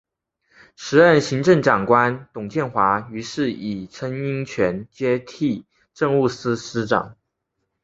[0.75, 7.15] 时任行政长官董建华于是以曾荫权接替政务司司长。